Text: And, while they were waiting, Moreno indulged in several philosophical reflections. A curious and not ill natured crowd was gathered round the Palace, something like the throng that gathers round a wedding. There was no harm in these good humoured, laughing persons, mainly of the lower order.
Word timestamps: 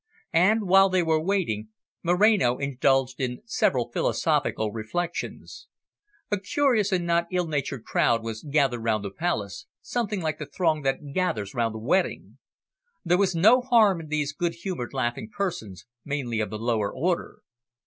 And, 0.33 0.63
while 0.63 0.89
they 0.89 1.03
were 1.03 1.21
waiting, 1.23 1.67
Moreno 2.01 2.57
indulged 2.57 3.19
in 3.19 3.43
several 3.45 3.91
philosophical 3.91 4.71
reflections. 4.71 5.67
A 6.31 6.39
curious 6.39 6.91
and 6.91 7.05
not 7.05 7.27
ill 7.31 7.45
natured 7.45 7.85
crowd 7.85 8.23
was 8.23 8.41
gathered 8.41 8.79
round 8.79 9.05
the 9.05 9.11
Palace, 9.11 9.67
something 9.79 10.19
like 10.19 10.39
the 10.39 10.47
throng 10.47 10.81
that 10.81 11.13
gathers 11.13 11.53
round 11.53 11.75
a 11.75 11.77
wedding. 11.77 12.39
There 13.05 13.19
was 13.19 13.35
no 13.35 13.61
harm 13.61 14.01
in 14.01 14.07
these 14.07 14.33
good 14.33 14.55
humoured, 14.55 14.91
laughing 14.91 15.29
persons, 15.29 15.85
mainly 16.03 16.39
of 16.39 16.49
the 16.49 16.57
lower 16.57 16.91
order. 16.91 17.41